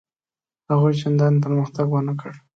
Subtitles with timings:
[0.71, 2.31] هغوی چنداني پرمختګ ونه کړ.